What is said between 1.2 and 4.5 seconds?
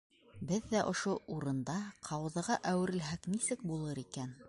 урында ҡауҙыға әүерелһәк, нисек булыр икән?